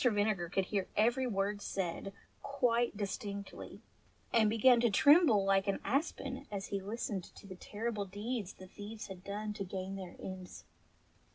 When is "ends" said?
10.19-10.65